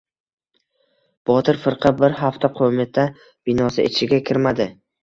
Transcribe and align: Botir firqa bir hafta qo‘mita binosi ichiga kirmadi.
Botir 1.31 1.61
firqa 1.67 1.93
bir 2.01 2.17
hafta 2.23 2.53
qo‘mita 2.59 3.07
binosi 3.21 3.89
ichiga 3.93 4.25
kirmadi. 4.33 4.71